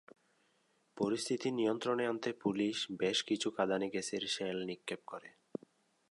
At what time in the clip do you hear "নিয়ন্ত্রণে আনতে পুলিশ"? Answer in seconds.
1.51-2.77